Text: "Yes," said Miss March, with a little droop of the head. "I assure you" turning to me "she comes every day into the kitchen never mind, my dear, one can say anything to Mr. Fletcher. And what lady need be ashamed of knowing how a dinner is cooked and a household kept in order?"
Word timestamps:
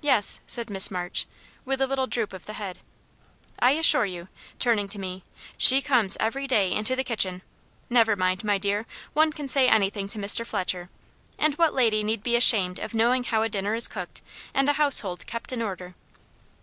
"Yes," 0.00 0.40
said 0.46 0.70
Miss 0.70 0.90
March, 0.90 1.26
with 1.66 1.82
a 1.82 1.86
little 1.86 2.06
droop 2.06 2.32
of 2.32 2.46
the 2.46 2.54
head. 2.54 2.78
"I 3.58 3.72
assure 3.72 4.06
you" 4.06 4.28
turning 4.58 4.88
to 4.88 4.98
me 4.98 5.22
"she 5.58 5.82
comes 5.82 6.16
every 6.18 6.46
day 6.46 6.72
into 6.72 6.96
the 6.96 7.04
kitchen 7.04 7.42
never 7.90 8.16
mind, 8.16 8.42
my 8.42 8.56
dear, 8.56 8.86
one 9.12 9.32
can 9.34 9.48
say 9.48 9.68
anything 9.68 10.08
to 10.08 10.18
Mr. 10.18 10.46
Fletcher. 10.46 10.88
And 11.38 11.56
what 11.56 11.74
lady 11.74 12.02
need 12.02 12.22
be 12.22 12.36
ashamed 12.36 12.78
of 12.78 12.94
knowing 12.94 13.24
how 13.24 13.42
a 13.42 13.50
dinner 13.50 13.74
is 13.74 13.86
cooked 13.86 14.22
and 14.54 14.66
a 14.66 14.72
household 14.80 15.26
kept 15.26 15.52
in 15.52 15.60
order?" 15.60 15.94